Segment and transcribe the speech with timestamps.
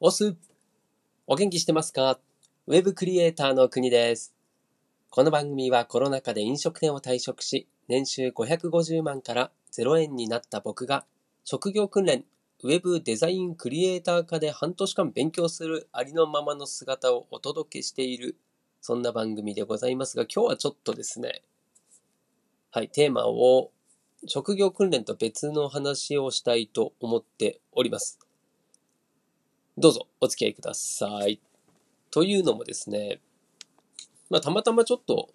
[0.00, 0.36] おす
[1.26, 2.20] お元気してますか？
[2.68, 4.32] ウェブクリエイターの国です。
[5.10, 11.04] この番組はコロナ禍で飲食店を退職し、年収550万から0円になった僕が、
[11.42, 12.24] 職業訓練、
[12.62, 18.36] ウェブデザインクリエイター科で半年間勉強するありのままの姿をお届けしている、
[18.80, 21.42] そんな番組でございますが、今日はちょっとですね、
[22.70, 23.72] はい、テーマを
[24.28, 28.20] 職業訓練と別の話をしたいと思っております。
[29.80, 31.40] どうぞお付き合いください。
[32.10, 33.20] というのもですね、
[34.28, 35.30] まあ、たまたまちょっと、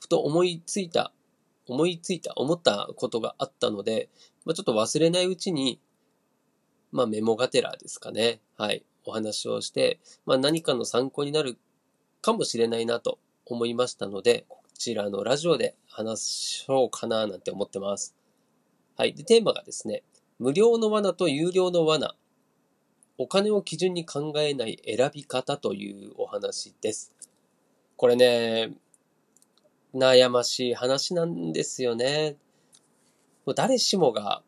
[0.00, 1.12] ふと思いついた、
[1.68, 4.08] 思いついた、思ったことがあったので、
[4.46, 5.80] まあ、ちょっと忘れないうちに、
[6.92, 8.40] まあ、メモがてらですかね。
[8.56, 8.84] はい。
[9.04, 11.58] お話をして、まあ、何かの参考になる
[12.22, 18.14] かもしれないなと思いましたので、こちらのラジオで話しようかななんて思ってます。
[18.96, 19.12] はい。
[19.12, 20.02] で、テーマがですね、
[20.38, 22.16] 無料の罠と有料の罠。
[23.16, 27.14] お金を基準に考えない選び方というお話です。
[27.96, 28.72] これね、
[29.94, 32.36] 悩ましい話なんですよね。
[33.46, 34.42] もう誰しもが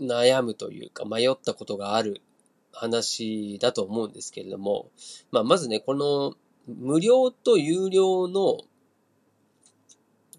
[0.00, 2.20] 悩むというか迷ったことがある
[2.72, 4.90] 話だと思うんですけれども、
[5.30, 6.34] まあ、まずね、この
[6.66, 8.58] 無料と有料の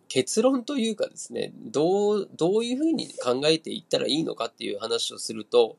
[0.07, 5.77] 結論というかですね、どう、どういうふうに考えていったらいいのかっていう話をすると、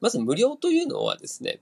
[0.00, 1.60] まず無料というのはですね、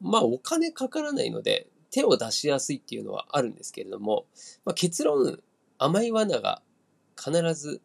[0.00, 4.26] まあお金かからないので手を出しやすいっていうのはあるんですけれども、
[4.64, 5.40] まあ、結論
[5.78, 6.62] 甘い罠が
[7.16, 7.80] 必ず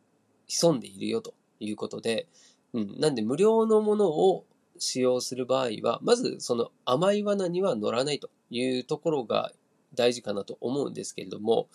[0.47, 2.27] 潜んでいるよということで、
[2.73, 4.45] うん、なんで無料のものを
[4.77, 9.51] 使用する場合は、まずその甘い罠には乗らないというところが
[9.95, 11.67] 大事かなと思うんですけれども、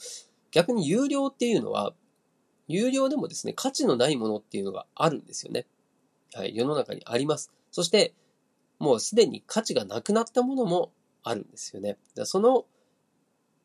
[0.50, 1.94] 逆に有料っていうのは、
[2.69, 5.66] 有料でもですね、価値のないものっていうのがあるんですよね。
[6.34, 7.50] はい、世の中にあります。
[7.70, 8.14] そして、
[8.78, 10.92] もうすでに価値がなくなったものも
[11.24, 11.98] あるんですよね。
[12.24, 12.66] その、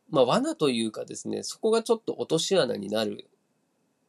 [0.10, 3.28] まあ、罠というかですね、そこがちょっと落とし穴になる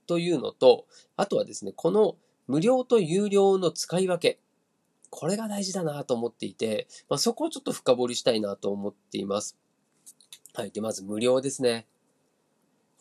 [0.06, 2.16] というのと、あとはですね、この
[2.46, 4.38] 無料と有料の使い分け。
[5.10, 9.56] これが大事だなと思っていて、まあ、そこをちょっと深掘りしたいなと思っています。
[10.54, 10.70] はい。
[10.70, 11.86] で、まず無料ですね。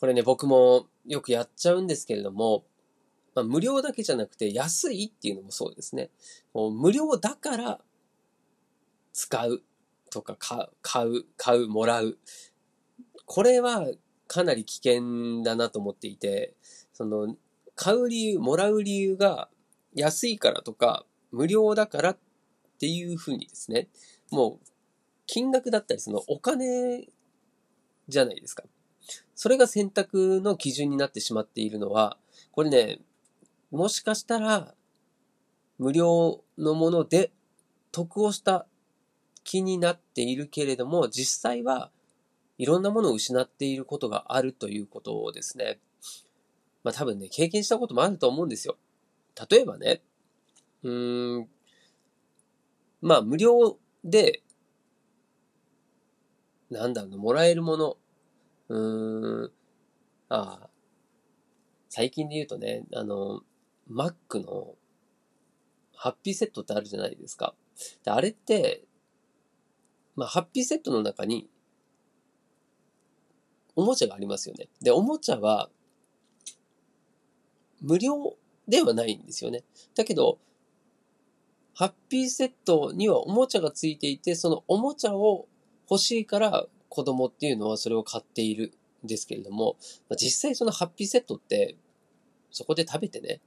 [0.00, 2.64] これね、僕もよくやっちゃうんですけれども、
[3.34, 6.10] まあ、無料だけじゃなくて安いっていうのもそうですね。
[6.52, 7.80] もう無料だから
[9.12, 9.62] 使う
[10.10, 12.18] とか買う、買う、買う、もらう。
[13.26, 13.86] これは
[14.28, 16.54] かなり危険だなと思っていて、
[16.92, 17.36] その、
[17.74, 19.48] 買う理由、もらう理由が
[19.94, 22.18] 安いからとか、無料だからっ
[22.78, 23.88] ていうふうにですね、
[24.30, 24.66] もう
[25.26, 27.08] 金額だったりそのお金
[28.08, 28.64] じゃないですか。
[29.34, 32.16] それが選択の基準になってしまっているのは、
[32.52, 33.00] これね、
[33.70, 34.74] もしかしたら
[35.78, 37.32] 無料のもので
[37.90, 38.66] 得をした
[39.42, 41.90] 気になっているけれども、実際は
[42.58, 45.80] いろんなものを失っていることがあるということをですね、
[46.82, 48.76] まあ多分ね、経験したこともあると思うんですよ。
[49.50, 50.02] 例えばね、
[50.82, 51.48] うーん、
[53.02, 54.42] まあ無料で、
[56.70, 57.96] なんだろう、もらえるもの、
[58.68, 59.52] うーん、
[60.28, 60.70] ああ、
[61.88, 63.42] 最近で言うとね、あの、
[63.90, 64.74] Mac の
[65.94, 67.54] ハッピーセットってあるじゃないですか。
[68.04, 68.84] であれって、
[70.16, 71.48] まあ、ハッピーセットの中に、
[73.76, 74.68] おもちゃがありますよね。
[74.80, 75.68] で、おもちゃは、
[77.80, 78.36] 無料
[78.68, 79.64] ではないんですよね。
[79.94, 80.38] だけど、
[81.74, 85.48] ハッピーセットにはおもちゃがついていて、そのおもちゃを
[85.90, 88.72] 欲しいから子供っていうのはそれを買っている
[89.04, 89.76] んですけれども、
[90.08, 91.76] まあ実際そのハッピーセットって、
[92.52, 93.40] そこで食べてね、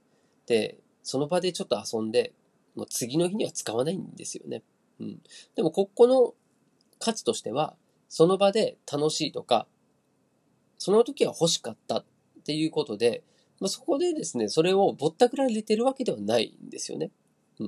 [0.46, 2.34] で、その場でちょっと遊んで、
[2.76, 4.62] もう次の日には使わないんですよね。
[5.00, 5.22] うん。
[5.56, 6.34] でも、ここの
[6.98, 7.74] 価値としては、
[8.10, 9.66] その場で楽しいとか、
[10.76, 12.04] その時は欲しかったっ
[12.44, 13.22] ていうことで、
[13.60, 17.10] まあ、そこでですね、それをぼったくられてるわけではないんですよね。
[17.58, 17.64] う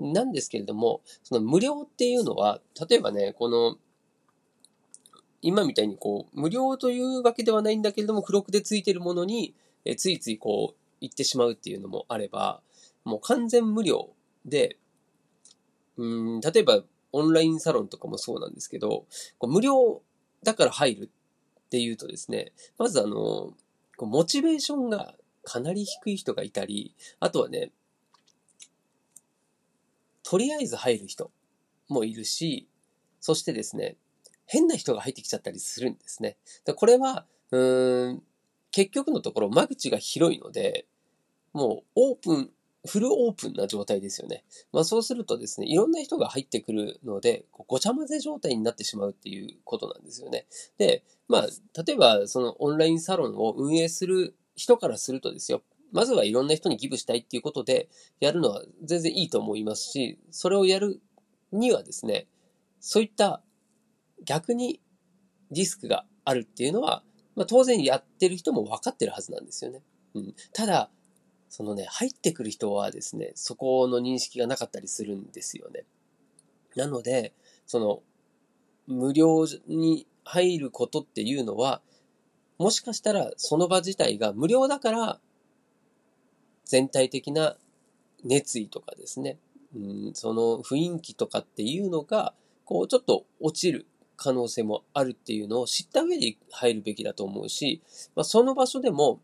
[0.00, 0.12] ん。
[0.12, 3.76] なんですけれども、その無料っていうのは、例えばね、この、
[5.44, 9.54] 今みたいにこう、無料というわけではないんだけれども、付録でついてるものに、
[9.84, 12.62] えついついこう、行ってしまうっていうのもあれば、
[13.04, 14.08] もう完全無料
[14.46, 14.78] で、
[15.98, 16.82] うん、例えば
[17.12, 19.04] オンラインサロンとかもそうなんですけど、
[19.38, 20.00] こう無料
[20.42, 21.10] だから入る
[21.66, 23.52] っていうとですね、まずあの、
[23.98, 27.70] こうモチベーションがかなり低い人がいたり、あとはね、
[30.22, 31.30] とりあえず入る人
[31.88, 32.66] もいるし、
[33.20, 33.98] そしてですね、
[34.46, 36.36] 変な人が入ってきちゃったりするんですね。
[36.76, 38.22] これは、うーん、
[38.70, 40.86] 結局のところ間口が広いので、
[41.52, 42.50] もうオープン
[42.86, 44.44] フルオープンな状態ですよね。
[44.72, 50.46] まあそうするとですね、いろんな人が入ってくるので、ごちゃ混ぜ状態になってしまうっていうことなんですよね。
[50.76, 55.62] で、まあ、例えばそのオンラインサロンを運営する人からするとですよ、
[55.92, 57.88] まずはいろんな人にギブしたいっていうことで
[58.20, 61.00] やるのは全然いいと思いますし、それをやる
[61.52, 62.26] にはですね、
[62.80, 63.40] そういった
[64.24, 64.80] 逆に
[65.50, 67.02] リスクがあるっていうのは、
[67.36, 69.82] まあ当然やってる人も分かってるはずなんですよね。
[70.14, 70.34] うん。
[70.52, 70.90] ただ、
[71.48, 75.84] そのね、入ってくる人はですね、そこの認識がなかったりするんですよね。
[76.74, 77.32] なので、
[77.66, 78.02] その、
[78.86, 81.80] 無料に入ることっていうのは、
[82.58, 85.20] もしかしたらその場自体が無料だから、
[86.64, 87.56] 全体的な
[88.24, 89.38] 熱意とかですね、
[89.74, 92.34] うん、その雰囲気とかっていうのが、
[92.64, 97.82] こう、ちょっと落ちる可能性もあるっていうのを知った上で入るべきだと思うし、
[98.14, 99.20] まあ、その場所でも、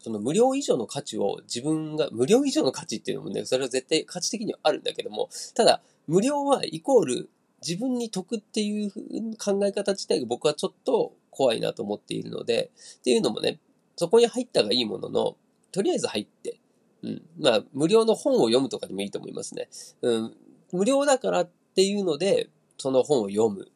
[0.00, 7.30] その無料以上の価値を自分が、無料以上の価値っていうのもね、それは絶対価値的にはあるんだけども、ただ、無料はイコール
[7.60, 8.90] 自分に得っていう
[9.36, 13.58] 考え方自体が僕はちょっと怖いなと思っているので、っていうのもね、
[13.96, 15.36] そこに入ったがいいものの、
[15.72, 16.60] とりあえず入って、
[17.02, 17.22] うん。
[17.38, 19.68] まあ、無料の本を読むとかでもいいと思いますね。
[20.02, 20.36] うん。
[20.72, 22.48] 無料だからっていうので、
[22.78, 23.68] その本を読む。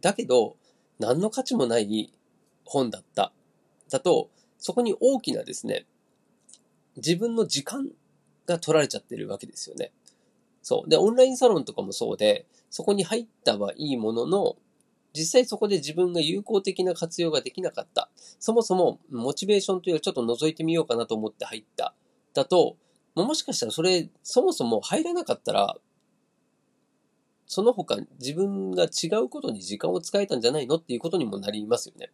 [0.00, 0.56] だけど、
[0.98, 2.12] 何の価値もない
[2.64, 3.32] 本だった。
[3.90, 5.86] だと、そこに大きなですね、
[6.96, 7.88] 自分の時間
[8.46, 9.92] が取られちゃってるわけですよね。
[10.62, 10.88] そう。
[10.88, 14.56] で、オンラインサロンとかもそうで、そこに入ったはいいものの、
[15.14, 18.10] 実際そこで自分が有効的な活用ができなかった。
[18.38, 21.94] そもそもモチベーションというかちょっと覗いてみようかなと思って入った。
[22.34, 22.76] だと、
[23.14, 25.76] もしかしたらそれ、そもそも入らなかったら、
[27.48, 32.10] その他自分が違うことに時間を使えたんじゃないのっていうことにもなりますよね。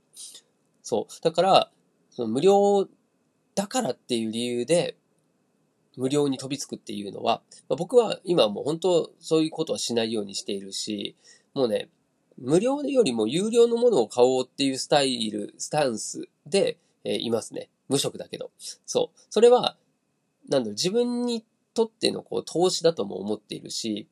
[0.83, 1.23] そう。
[1.23, 1.71] だから、
[2.11, 2.89] その無料
[3.57, 4.97] だからっていう理由で、
[5.97, 11.17] 無料に飛びつくっていうのは、まあ、僕は今もう本当そういうことはしないようにしているし、
[11.53, 11.89] もうね、
[12.39, 17.71] 無料よりも有料のものを買おうっていうスタイル、スタンスで、えー、いますね。
[17.89, 18.51] 無職だけど。
[18.87, 19.21] そう。
[19.31, 19.77] それは、
[20.49, 21.45] なんだろう、自分に
[21.75, 24.09] とってのこう投資だとも思っているし、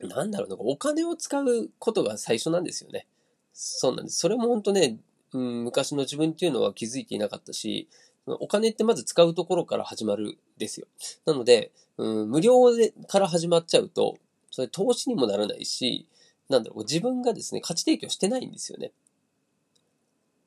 [0.00, 3.06] なんだろうな、お金を使うことが最初なんですよね。
[3.52, 4.18] そうなんです。
[4.18, 4.98] それも本当ね、
[5.32, 7.88] うん、昔の自分っていうのは気づいていなかったし、
[8.26, 10.86] お金ってまず使うところから始まるですよ。
[11.24, 14.18] なので、うん、無料でから始まっちゃうと、
[14.50, 16.06] それ投資にもならないし、
[16.48, 18.88] なんだろう、自分がですね、価値提供してないんですよね。
[18.88, 18.92] っ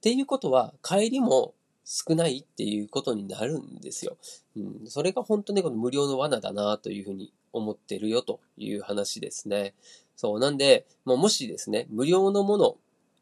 [0.01, 1.53] ていうことは、帰りも
[1.83, 4.17] 少ないっていうことになるんですよ。
[4.55, 9.73] うん、それが本当にこの無料の罠だなというふうに思ってるよという話ですね。
[10.15, 10.39] そう。
[10.39, 12.77] なんで、もうもしですね、無料のもの、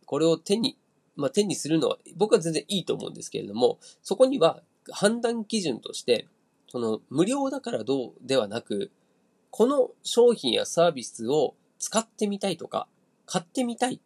[0.05, 0.77] これを手に
[1.19, 6.27] まあ、手にするのは僕は全然いいと思うんですけれども、そこには判断基準として、
[6.69, 8.89] その無料だからどうではなく、
[9.51, 12.87] この商品やサービスを使ってみたいとか、
[13.25, 13.99] 買ってみたいっ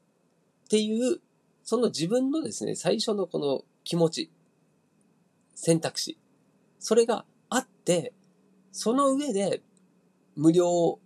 [0.69, 1.19] ていう、
[1.63, 4.31] その自分のですね、最初のこの気持ち、
[5.53, 6.17] 選択肢、
[6.79, 8.11] それがあって、
[8.71, 9.61] その上で
[10.35, 10.99] 無料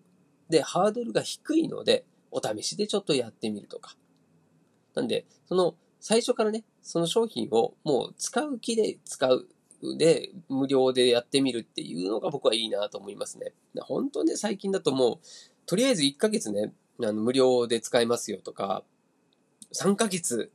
[0.50, 3.96] でハードルが低いので、お試しでちょっとやってみるとか。
[4.96, 9.48] なんで、その最初からね、その商品をもう使う気で使う。
[9.98, 13.54] で、無料でやってみるっていうのが僕はいいなと思いますね。
[13.82, 15.18] 本当ね、最近だともう、
[15.66, 18.84] とりあえず1ヶ月ね、あの無料で使えますよとか、
[19.74, 20.52] 3ヶ月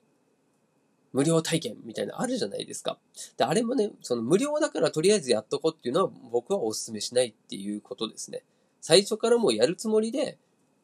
[1.12, 2.98] 無料体験みたいなあるじゃないですか。
[3.36, 8.42] で、あれもね、その無料だからとりあえずやっとこうっていうのは僕はお勧めしないっていうことですね。
[8.82, 10.38] 最初からもうやるつもりで、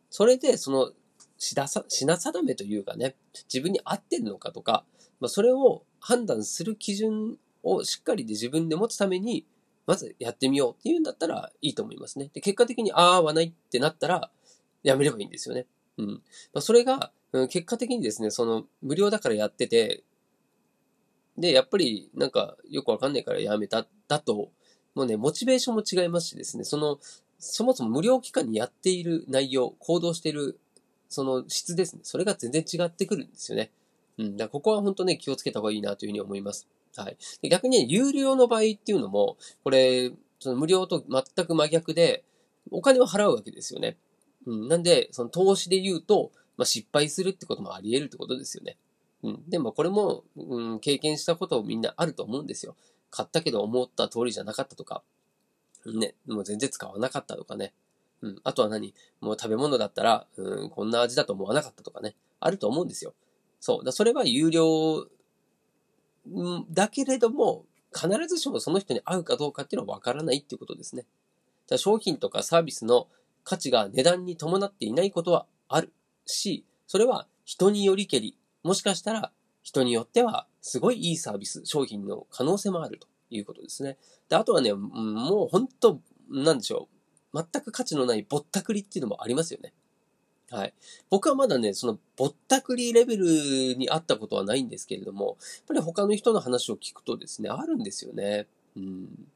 [0.09, 0.93] それでその
[1.37, 1.67] 品
[2.17, 3.17] 定めというかね、
[3.53, 4.85] 自分に合ってるのかとか、
[5.21, 9.45] まあ、それを判断する基準をしっかりで自分で持つために、
[9.87, 12.31] まずやってみようっていうんだったらいいと思いますね。
[12.33, 14.31] で、結果的にああ、合わないってなったら、
[14.85, 15.67] やめればいいんですよね。
[15.97, 16.07] うん。
[16.07, 20.05] まあ、それが、うん、結果的にですね、その、無料だからやってて、
[21.37, 24.51] で、やっぱり、なんか、よくわかんないからやめた、だと、
[24.95, 26.99] もうね、モチベーションも違いますしですね、その、
[27.39, 30.59] そもそも無料期間にやっている内容、行動している
[31.09, 32.01] その質ですね。
[32.05, 33.71] それが全然違ってくるんですよね。
[34.19, 34.37] うん。
[34.37, 36.69] だからここは本当ね、気をつけた方がいいなというふうに思います。
[36.97, 37.17] はい。
[37.43, 42.25] で逆にね、有料の場合っていうのも、これ、その無料と全く真逆で、
[42.71, 43.97] お金を払うわけですよね。
[44.47, 44.69] うん。
[44.69, 48.77] なんで、その投資で言うと、まあ、失敗するってこともあり得るってことですよね。
[49.23, 49.43] うん。
[49.49, 52.77] でもこれも、うん、経験したことをみんなあると思うんですよ。
[53.11, 55.03] 買ったけど思った通りじゃなかったとか、
[55.95, 57.73] ね、もう全然使わなかったとかね。
[58.23, 58.41] うん。
[58.45, 58.95] あとは何？
[59.21, 62.17] もう食べ物だったら、うん、こんな味だと思わなかったとかね。
[62.41, 63.15] あると思うんですよ。
[63.61, 63.85] そう。
[63.85, 65.07] だそれは有料
[66.71, 67.65] だけれども、
[67.95, 71.07] 必ずしもその人に合うかどうかっていうのはわからないっていうことですね。
[71.77, 73.09] 商品とかサービスの
[73.45, 75.93] 価値が値段に伴っていないことはある
[76.27, 83.99] し、それは人によりけり、もしかしたら人によってはすごいいいサービス、商品の可能性もあるということですね。
[84.29, 86.89] で、あとはね、もう本当、なんでしょ
[87.35, 87.43] う。
[87.53, 89.73] 全く価値のないぼったくりっていうのもありますよね。
[90.51, 90.75] はい。
[91.11, 95.37] 僕はまだね、そのぼったくりレベルにあったことはないんですけれども、やっ
[95.69, 98.47] ぱり他の人の話を聞くとですね、あるんですよね。
[98.77, 99.29] うん。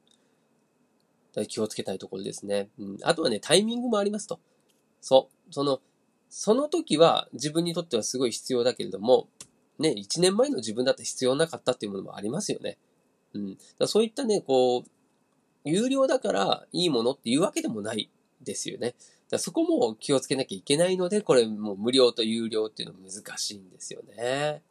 [1.49, 2.71] 気をつけたいところですね。
[2.79, 2.99] うん。
[3.03, 4.41] あとはね、タイミングもありますと。
[5.01, 5.53] そう。
[5.53, 5.81] その、
[6.31, 9.29] その時は自分にとってはすごい必要だけれども、
[9.79, 12.79] ね、1年前の自分だって必要なかったっていうものもありますよね。
[13.35, 13.59] うん。
[13.79, 14.91] だそういったね、こう、
[15.65, 18.11] 有料だからいいものっていうわけでもない
[18.43, 18.95] ですよね。
[19.31, 24.63] だそこも気をつけなきゃいけないので、これもう無料と有料っていうのは難しいんですよね。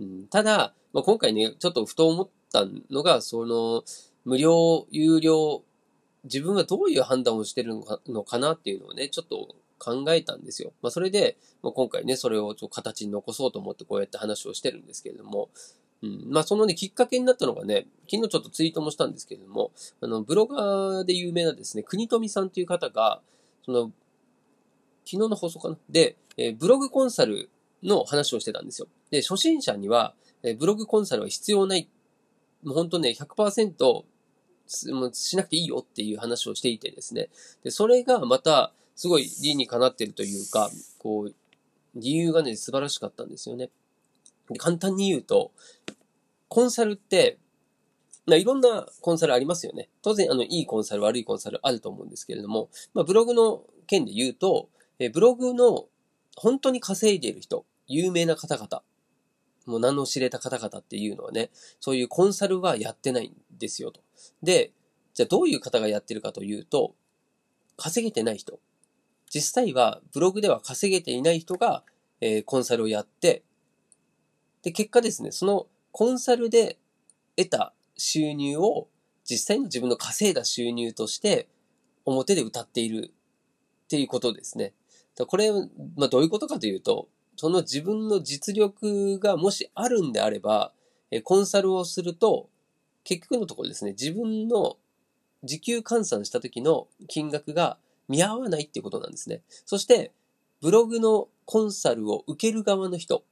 [0.00, 3.84] うん、ただ、まあ、今回ね、ちょっとふと思ったのが、その、
[4.24, 5.62] 無料、有料、
[6.24, 7.74] 自分はどういう判断をしてる
[8.06, 10.72] のかなっていうのをね、ちょっと考えたんですよ。
[10.82, 15.48] まあ、それで、まあ、今回ね、それをちょっと形に残そうと思ってこうやって話をしてるんですけれども、
[16.02, 23.20] うん、まあ、そのね、きっかけになったのがね、昨日ちょっとツイートもしたんですけれども、あの、ブロガーで有名なですね、国富さんという方が、
[23.64, 23.92] その、
[25.04, 25.78] 昨日の放送かな？
[25.88, 27.50] で、えー、ブログコンサル
[27.82, 28.88] の話をしてたんですよ。
[29.10, 31.88] で、初心者には、えー、ブログコンサルは必要ない。
[32.62, 34.04] もう本当ね、100%
[34.66, 37.30] しなくていいよっていう話をしていてですね。
[37.64, 41.34] で、それがまた、すごい理にかなってるというか、こう、
[41.94, 43.70] 理由がね、素晴らしかったんですよね。
[44.56, 45.52] 簡単に言うと、
[46.48, 47.38] コンサルって、
[48.26, 49.88] まあ、いろんなコンサルありますよね。
[50.02, 55.86] 当然、あの、いいコンサル、悪いコンサルあると思うんですけれども、まあ、ブログの件で言うと、えブログの
[56.36, 58.82] 本当に稼いでいる人、有名な方々、
[59.66, 61.50] もう名の知れた方々っていうのはね、
[61.80, 64.00] そういうコンサルはやってないんですよと。
[64.42, 64.72] で、
[65.14, 66.94] じゃあどういう方がやってるかというと、
[67.76, 68.60] 稼げてない人。
[69.30, 71.84] 実際はブログでは稼げていない人が、
[72.20, 73.42] えー、コンサルをやって、
[74.62, 76.78] で、結果ですね、そのコンサルで
[77.36, 78.88] 得た収入を
[79.24, 81.48] 実際の自分の稼いだ収入として
[82.04, 83.12] 表で歌っている
[83.84, 84.72] っていうことですね。
[85.26, 85.50] これ、
[85.96, 90.72] まあ、どういうことかというと、その自分の実力がもしあるんであれば、
[91.24, 92.48] コンサルをすると、
[93.04, 94.76] 結局のところですね、自分の
[95.44, 99.42] 時給換算した時の金額が見合わないっていうことなんですね。
[99.64, 100.12] そして、
[100.60, 103.24] ブログのコンサルを受ける側の人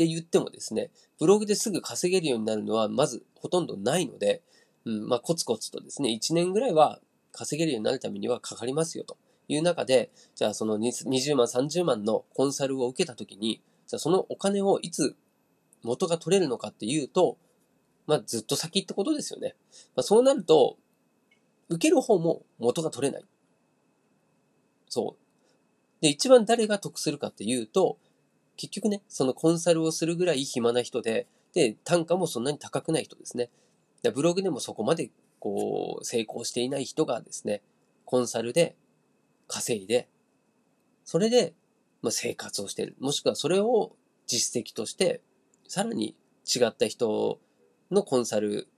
[0.00, 0.88] で言ってもですね、
[1.18, 4.40] ブログですぐ稼げるようになるのはまずほとんどないので、
[4.86, 7.00] うん、まあコツコツとですね、1年ぐらいは
[7.32, 15.14] 稼げるようになるためにはかかりますよという中で、じゃあその20万、30万のコンサルを受けたときに、じゃあそのお金をいつ
[15.82, 17.36] 元が取れるのかっていうと、
[18.06, 19.54] まあずっと先ってことですよね。
[19.94, 20.78] まあ、そうなると、
[21.68, 23.24] 受ける方も元が取れない。
[24.88, 26.02] そう。
[26.02, 27.98] で、一番誰が得するかっていうと、
[28.60, 33.48] 結局ね、そのコンサルをするぐらい暇な人で、で、単価もそんなに高くない人ですね。
[34.14, 37.62] ブログでもそこまでこう成功していない人がですね、
[38.04, 38.76] コンサルで
[39.48, 40.08] 稼いで、
[41.06, 41.54] それで、
[42.02, 42.96] ま、生活をしてる。
[43.00, 45.22] もしくはそれを実績として、
[45.66, 46.14] さらに
[46.44, 47.40] 違った人
[47.90, 48.68] のコンサル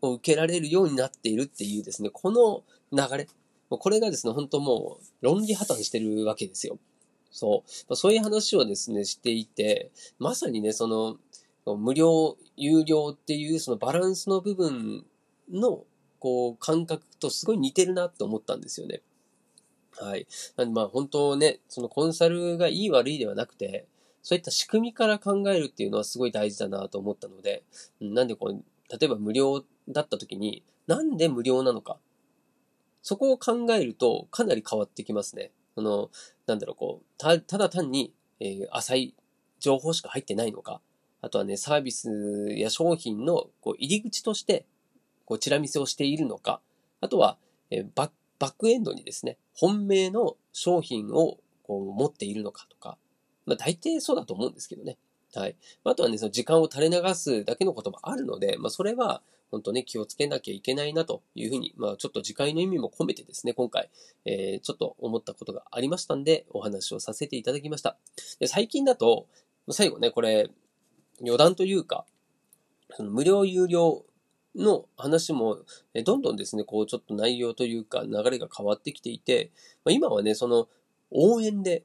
[0.00, 3.26] を受けられるようになっているっていうですね、この流れ。
[3.68, 6.78] これがですね、本当もう論理破綻してるわけですよ。
[7.32, 7.96] そう。
[7.96, 11.16] そういう話をですね、していて、まさにね、その、
[11.76, 15.04] 無料、有料っていうそのバランスの部分
[15.50, 15.84] の、
[16.20, 19.02] こう、感覚とすごい似てるなって思ったんですよね。
[19.98, 20.26] はい。
[20.56, 23.86] なんでまあ本当ね、そのコンサルがいい悪いではなくて、
[24.22, 27.64] そういった仕組みから考えるっていうのはすごい大事だなと思ったので、
[28.00, 31.98] なんでこう、例えば無料だった時に、なんで無料なのか。
[33.02, 35.50] そこを考えるとかなり変わってきますね。
[35.74, 36.10] あの、
[36.46, 39.14] なんだろう、こう、た、ただ単に、えー、浅い
[39.60, 40.80] 情報しか入ってないのか。
[41.20, 44.66] あとはね、サービスや商品のこう入り口として、
[45.24, 46.60] こう、チラ見せをしているのか。
[47.00, 47.38] あとは、
[47.70, 52.98] えー、バックバックエンドにですね、本命の商品をこう持っているのかとか、
[53.46, 54.98] まあ大抵そうだと思うんですけどね。
[55.32, 55.54] はい。
[55.84, 59.22] あとはね、その時間を垂れ流すだけのこともあるので、まあそれは
[59.52, 63.90] 本当ね、気をつけなきゃいけないなというふうに、まあちょっと次回の意味も込めてですね、今回、
[64.24, 67.98] えー、ちょっと思ったことがありましたんで、お話をさせていただきました。
[68.40, 69.26] で最近だと、
[69.70, 70.48] 最後ね、これ、
[71.20, 72.06] 余談というか、
[72.96, 74.06] その無料有料
[74.56, 75.58] の話も、
[76.02, 79.50] どんどんですね、こうちょっと内容というか流れが変わってきていて、
[79.84, 80.66] ま今はね、その
[81.10, 81.84] 応援で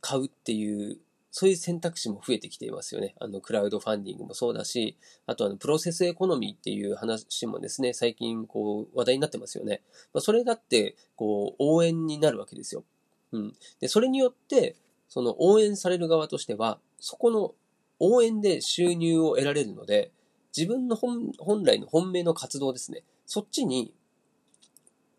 [0.00, 0.98] 買うっていう
[1.30, 3.14] そういう選択肢も増えてきていますよね。
[3.20, 4.96] あの、クラウドファンディングもそうだし、
[5.26, 9.82] あとあの、プロセスエコノミーっていう話もですね、最近こう、話題になってますよね。
[10.12, 12.84] まあ、それだって、こう、応援になるわけですよ。
[13.32, 13.54] うん。
[13.80, 14.76] で、それによって、
[15.08, 17.54] その応援される側としては、そこの
[17.98, 20.10] 応援で収入を得られるので、
[20.56, 23.04] 自分の本本来の本命の活動ですね。
[23.26, 23.92] そっちに、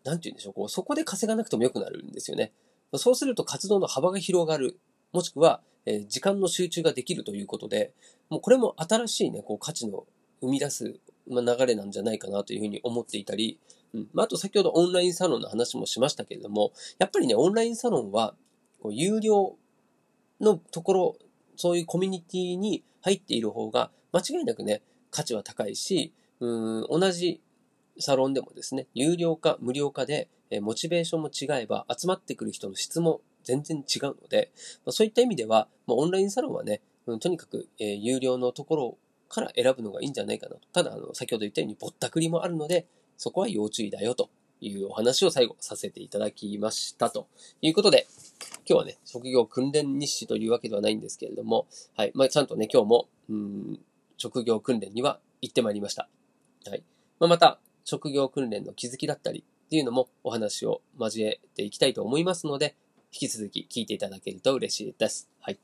[0.04, 2.52] なんて言うんでしょう、こう、そこで稼がなくてもよくなるんですよね。
[2.94, 4.78] そうすると活動の幅が広がる。
[5.12, 7.92] もしくは、えー、時間の集中ができるということで、
[8.30, 10.06] もうこれも新しいね、こう価値の
[10.40, 13.58] 生み出す、まあ、流れなんじゃないかなというふうに思っていたり、
[13.94, 14.08] うん。
[14.12, 18.34] まあ、あと先ほどオンラインサロンの話もしましたけれども、やっぱりね、オンラインサロンは、
[18.80, 19.56] こう有料
[20.40, 21.16] のところ、
[21.56, 27.40] そういうコミュニティに入っている方が、間違いなくね、価値は高いし、うん同じ
[27.98, 34.50] サロンでもですね、有料化、無料化で、えモチベーションも違えば、集まってくる人の質も全然違うので、
[34.84, 40.60] まあ、そういった意味では、まあ、オンラインサロンはね、うん、とにかく、えー、有料のところから選ぶのがいいんじゃないかなと。
[40.72, 44.30] ただ、あの、先ほど言ったようにぼったくりもあるので、そこは要注意だよと
[44.60, 47.28] いうお話を最後させていただきましたと
[47.60, 48.06] いうことで、
[48.68, 52.12] 今日はね、職業訓練日誌というわけではないんですけれども、はい。
[52.14, 53.80] まあ、ちゃんとね、今日も、うん、
[54.18, 56.08] 職業訓練には行ってまいりました。
[56.66, 56.82] はい。
[57.18, 62.76] まあ、また、職業訓練の気づきだったりっていうのもお話を交えていきたいと思いますので、
[63.12, 65.28] 引き続き聞いていただけると嬉しいです。
[65.40, 65.58] はい。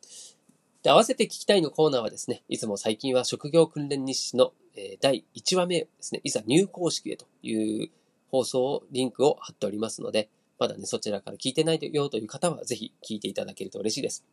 [0.83, 7.91] で、合わせて聞きたいのコーナーはですね、いつも最近は職業訓練日誌の、え、第1話目ですね、いざ入校式へという
[8.31, 10.29] 放送をリンクを貼っておりますので、
[10.59, 14.25] まだね、そちらから聞いてないよという方は、ぜひ聞いていただけると嬉しいです。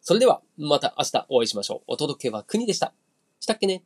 [0.00, 1.80] それでは、また明日お会いしましょう。
[1.88, 2.92] お届けは国でした。
[3.40, 3.82] したっけね？